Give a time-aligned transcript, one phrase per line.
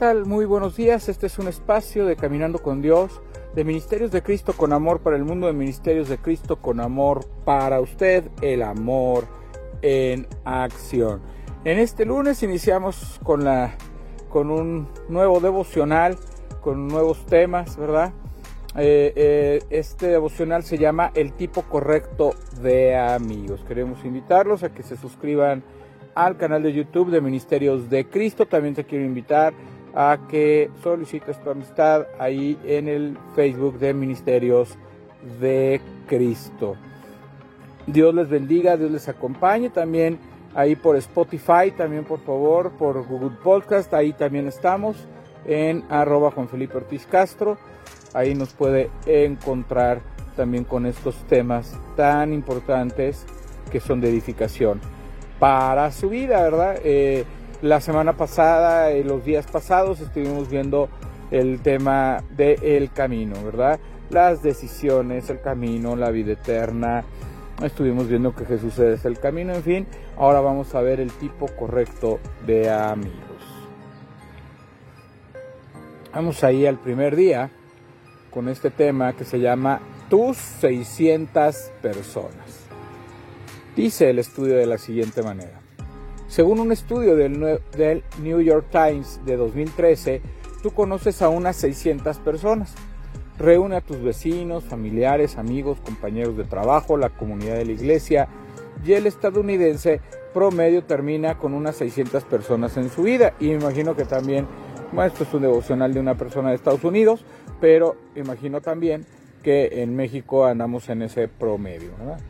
[0.00, 0.24] tal?
[0.24, 1.10] Muy buenos días.
[1.10, 3.20] Este es un espacio de Caminando con Dios,
[3.54, 7.26] de Ministerios de Cristo con amor para el mundo, de Ministerios de Cristo con amor
[7.44, 9.26] para usted, el amor
[9.82, 11.20] en acción.
[11.66, 13.76] En este lunes iniciamos con la
[14.30, 16.16] con un nuevo devocional,
[16.62, 18.14] con nuevos temas, ¿verdad?
[18.76, 22.30] Eh, eh, este devocional se llama El tipo correcto
[22.62, 23.66] de amigos.
[23.68, 25.62] Queremos invitarlos a que se suscriban
[26.14, 28.46] al canal de YouTube de Ministerios de Cristo.
[28.46, 29.52] También te quiero invitar
[29.94, 34.76] a que solicites tu amistad ahí en el Facebook de Ministerios
[35.40, 36.76] de Cristo.
[37.86, 40.18] Dios les bendiga, Dios les acompañe también
[40.54, 44.96] ahí por Spotify, también por favor, por Google Podcast, ahí también estamos
[45.46, 47.58] en arroba Juan Felipe Ortiz Castro,
[48.14, 50.00] ahí nos puede encontrar
[50.36, 53.26] también con estos temas tan importantes
[53.70, 54.80] que son de edificación
[55.38, 56.76] para su vida, ¿verdad?
[56.84, 57.24] Eh,
[57.62, 60.88] la semana pasada, y los días pasados, estuvimos viendo
[61.30, 63.78] el tema del camino, ¿verdad?
[64.10, 67.04] Las decisiones, el camino, la vida eterna.
[67.62, 69.86] Estuvimos viendo que Jesús es el camino, en fin.
[70.16, 73.20] Ahora vamos a ver el tipo correcto de amigos.
[76.12, 77.50] Vamos ahí al primer día
[78.30, 82.66] con este tema que se llama Tus 600 personas.
[83.76, 85.60] Dice el estudio de la siguiente manera.
[86.30, 90.22] Según un estudio del, New York Times de 2013,
[90.62, 92.72] tú conoces a unas 600 personas.
[93.36, 98.28] Reúne a tus vecinos, familiares, amigos, compañeros de trabajo, la comunidad de la iglesia
[98.86, 100.00] y el estadounidense
[100.32, 103.34] promedio termina con unas 600 personas en su vida.
[103.40, 104.46] Y me imagino que también,
[104.92, 107.24] bueno, esto es un devocional de una persona de Estados Unidos,
[107.60, 109.04] pero imagino también
[109.42, 111.90] que en México andamos en ese promedio.
[111.98, 112.20] ¿verdad?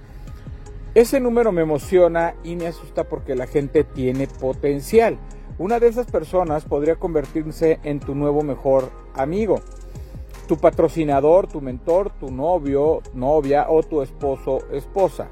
[1.00, 5.16] Ese número me emociona y me asusta porque la gente tiene potencial.
[5.56, 9.62] Una de esas personas podría convertirse en tu nuevo mejor amigo,
[10.46, 15.28] tu patrocinador, tu mentor, tu novio, novia o tu esposo, esposa.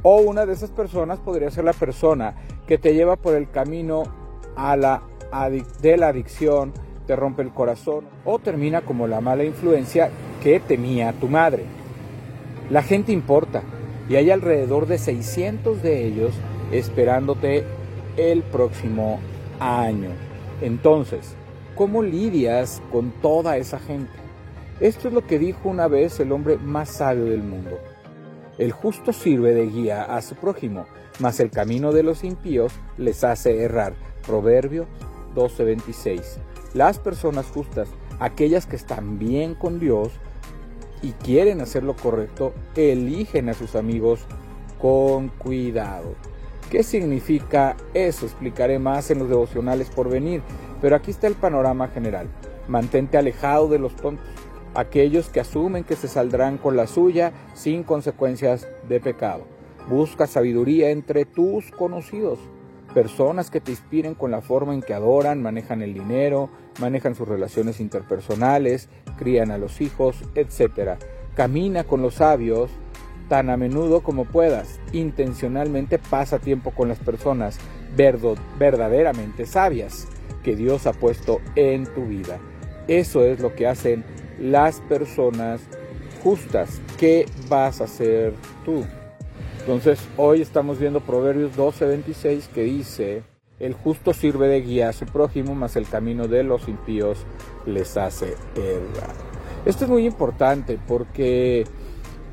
[0.00, 2.34] O una de esas personas podría ser la persona
[2.66, 4.04] que te lleva por el camino
[4.56, 5.02] a la
[5.82, 6.72] de la adicción,
[7.06, 10.08] te rompe el corazón o termina como la mala influencia
[10.42, 11.64] que temía tu madre.
[12.70, 13.62] La gente importa,
[14.08, 16.34] y hay alrededor de 600 de ellos
[16.72, 17.64] esperándote
[18.16, 19.20] el próximo
[19.60, 20.10] año.
[20.60, 21.34] Entonces,
[21.74, 24.12] ¿cómo lidias con toda esa gente?
[24.80, 27.78] Esto es lo que dijo una vez el hombre más sabio del mundo.
[28.58, 30.86] El justo sirve de guía a su prójimo,
[31.18, 33.94] mas el camino de los impíos les hace errar.
[34.26, 34.86] Proverbio
[35.34, 36.38] 12:26.
[36.72, 37.88] Las personas justas,
[38.18, 40.10] aquellas que están bien con Dios,
[41.04, 44.20] y quieren hacer lo correcto, eligen a sus amigos
[44.80, 46.14] con cuidado.
[46.70, 48.24] ¿Qué significa eso?
[48.24, 50.40] Explicaré más en los devocionales por venir,
[50.80, 52.28] pero aquí está el panorama general.
[52.68, 54.24] Mantente alejado de los tontos,
[54.74, 59.42] aquellos que asumen que se saldrán con la suya sin consecuencias de pecado.
[59.90, 62.38] Busca sabiduría entre tus conocidos,
[62.94, 66.48] personas que te inspiren con la forma en que adoran, manejan el dinero,
[66.80, 68.88] manejan sus relaciones interpersonales,
[69.18, 70.92] crían a los hijos, etc.
[71.34, 72.70] Camina con los sabios
[73.28, 74.80] tan a menudo como puedas.
[74.92, 77.58] Intencionalmente pasa tiempo con las personas
[77.96, 80.06] verdaderamente sabias
[80.42, 82.38] que Dios ha puesto en tu vida.
[82.86, 84.04] Eso es lo que hacen
[84.38, 85.62] las personas
[86.22, 86.80] justas.
[86.98, 88.34] ¿Qué vas a hacer
[88.64, 88.84] tú?
[89.64, 93.22] Entonces hoy estamos viendo Proverbios 12:26 que dice,
[93.58, 97.24] el justo sirve de guía a su prójimo, mas el camino de los impíos
[97.64, 99.14] les hace errar.
[99.64, 101.64] Esto es muy importante porque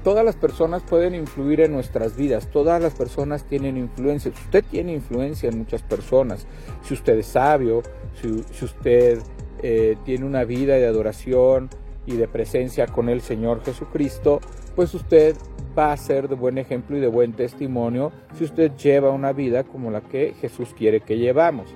[0.04, 4.30] todas las personas pueden influir en nuestras vidas, todas las personas tienen influencia.
[4.32, 6.46] Usted tiene influencia en muchas personas.
[6.84, 7.82] Si usted es sabio,
[8.22, 9.20] si, usted
[9.64, 11.70] eh, tiene una vida de adoración
[12.06, 14.40] y de presencia con el Señor Jesucristo,
[14.76, 15.36] pues usted
[15.78, 19.64] va a ser de buen ejemplo y de buen testimonio si usted lleva una vida
[19.64, 21.74] como la que Jesús quiere que llevamos.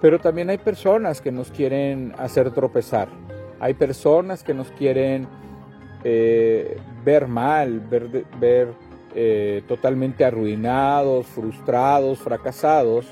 [0.00, 3.08] Pero también hay personas que nos quieren hacer tropezar.
[3.60, 5.26] Hay personas que nos quieren
[6.04, 8.68] eh, ver mal, ver,
[9.14, 13.06] eh, totalmente arruinados, frustrados, fracasados.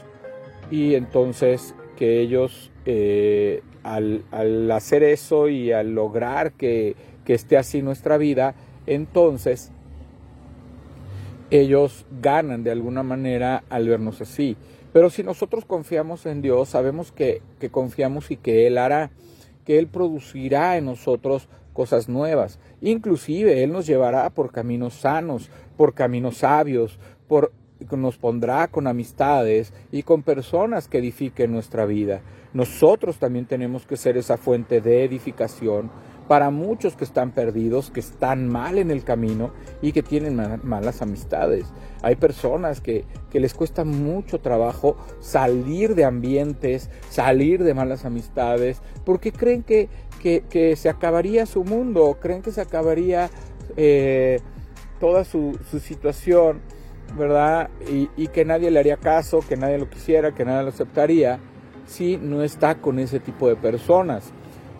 [0.70, 3.62] Y entonces que ellos eh,
[3.94, 8.54] al, hacer eso y al lograr que, que esté así nuestra vida,
[8.86, 9.70] entonces
[11.50, 14.56] ellos ganan de alguna manera al vernos así.
[14.92, 19.10] Pero si nosotros confiamos en Dios, sabemos que, que, confiamos y que Él hará,
[19.64, 22.58] que Él producirá en nosotros cosas nuevas.
[22.80, 26.98] Inclusive Él nos llevará por caminos sanos, por caminos sabios,
[27.28, 27.52] por
[27.96, 32.22] nos pondrá con amistades y con personas que edifiquen nuestra vida.
[32.52, 35.90] Nosotros también tenemos que ser esa fuente de edificación
[36.28, 41.02] para muchos que están perdidos, que están mal en el camino y que tienen malas
[41.02, 41.66] amistades.
[42.02, 49.30] Hay personas que, les cuesta mucho trabajo salir de ambientes, salir de malas amistades, porque
[49.30, 49.88] creen que,
[50.20, 53.30] que, se acabaría su mundo, creen que se acabaría
[53.76, 54.40] eh,
[54.98, 56.60] toda su, situación,
[57.16, 57.70] ¿verdad?
[57.90, 61.38] Y, y que nadie le haría caso, que nadie lo quisiera, que nadie lo aceptaría
[61.86, 64.32] si no está con ese tipo de personas.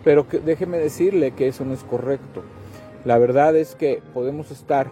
[0.03, 2.43] Pero déjeme decirle que eso no es correcto.
[3.05, 4.91] La verdad es que podemos estar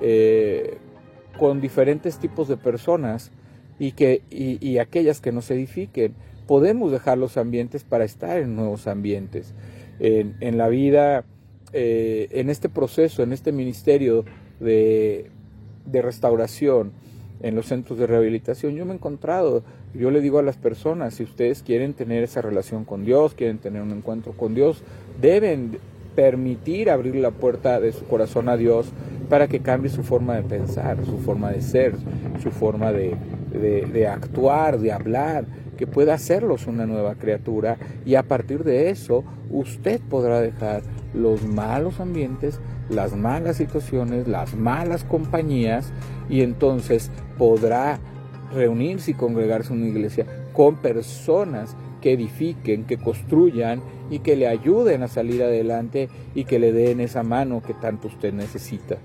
[0.00, 0.78] eh,
[1.38, 3.30] con diferentes tipos de personas
[3.78, 6.14] y, que, y, aquellas que nos edifiquen.
[6.46, 9.54] Podemos dejar los ambientes para estar en nuevos ambientes.
[10.00, 11.24] En, la vida,
[11.72, 14.24] eh, en este proceso, en este ministerio
[14.58, 15.30] de,
[15.86, 16.92] de restauración,
[17.42, 19.62] en los centros de rehabilitación, yo me he encontrado
[19.94, 23.58] yo le digo a las personas, si ustedes quieren tener esa relación con Dios, quieren
[23.58, 24.82] tener un encuentro con Dios,
[25.20, 25.78] deben
[26.14, 28.92] permitir abrir la puerta de su corazón a Dios
[29.28, 31.94] para que cambie su forma de pensar, su forma de ser,
[32.40, 33.16] su forma de,
[33.52, 35.44] de, actuar, de hablar,
[35.76, 37.76] que pueda hacerlos una nueva criatura.
[38.04, 40.82] Y a partir de eso usted podrá dejar
[41.14, 45.92] los malos ambientes, las malas situaciones, las malas compañías
[46.28, 47.98] y entonces podrá
[48.52, 54.48] reunirse y congregarse en una iglesia con personas que edifiquen, que construyan y que le
[54.48, 58.96] ayuden a salir adelante y que le den esa mano que tanto usted necesita.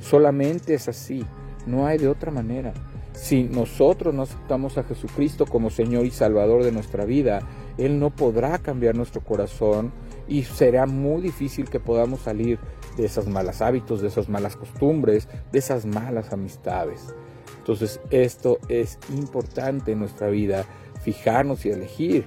[0.00, 1.24] Solamente es así,
[1.66, 2.72] no hay de otra manera.
[3.12, 7.40] Si nosotros no aceptamos a Jesucristo como Señor y Salvador de nuestra vida,
[7.76, 9.92] Él no podrá cambiar nuestro corazón
[10.28, 12.58] y será muy difícil que podamos salir
[12.96, 17.14] de esos malos hábitos, de esas malas costumbres, de esas malas amistades.
[17.58, 20.64] Entonces esto es importante en nuestra vida,
[21.02, 22.26] fijarnos y elegir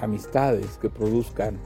[0.00, 1.58] amistades que produzcan,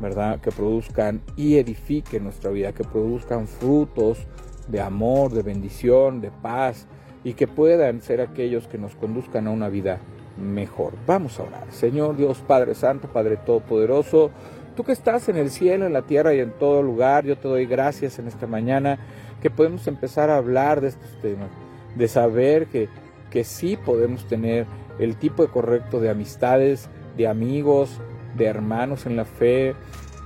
[0.00, 0.40] ¿verdad?
[0.40, 4.26] Que produzcan y edifiquen nuestra vida, que produzcan frutos
[4.68, 6.86] de amor, de bendición, de paz
[7.22, 10.00] y que puedan ser aquellos que nos conduzcan a una vida
[10.36, 10.94] mejor.
[11.06, 11.66] Vamos a orar.
[11.70, 14.30] Señor Dios Padre Santo, Padre Todopoderoso,
[14.74, 17.48] tú que estás en el cielo, en la tierra y en todo lugar, yo te
[17.48, 18.98] doy gracias en esta mañana
[19.40, 21.50] que podemos empezar a hablar de estos temas
[21.94, 22.88] de saber que,
[23.30, 24.66] que sí podemos tener
[24.98, 28.00] el tipo correcto de amistades, de amigos,
[28.36, 29.74] de hermanos en la fe,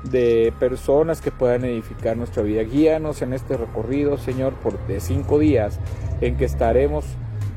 [0.05, 2.63] de personas que puedan edificar nuestra vida.
[2.63, 5.79] Guíanos en este recorrido, Señor, por de cinco días
[6.21, 7.05] en que estaremos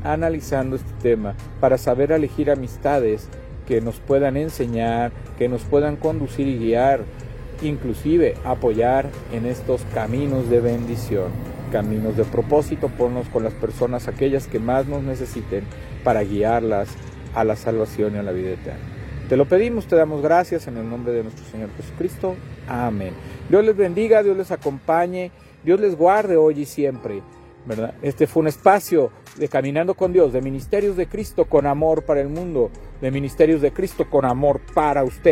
[0.04, 3.30] analizando este tema para saber elegir amistades
[3.68, 7.02] que nos puedan enseñar, que nos puedan conducir y guiar,
[7.62, 14.46] inclusive apoyar en estos caminos de bendición caminos de propósito, ponnos con las personas aquellas
[14.46, 15.64] que más nos necesiten
[16.04, 16.90] para guiarlas
[17.34, 18.84] a la salvación y a la vida eterna.
[19.30, 22.36] Te lo pedimos, te damos gracias en el nombre de nuestro Señor Jesucristo.
[22.68, 23.14] Amén.
[23.50, 25.32] Dios les bendiga, Dios les acompañe,
[25.64, 27.22] Dios les guarde hoy y siempre.
[28.02, 32.20] Este fue un espacio de Caminando con Dios, de Ministerios de Cristo con amor para
[32.20, 32.72] el mundo,
[33.02, 35.30] de Ministerios de Cristo con amor para usted.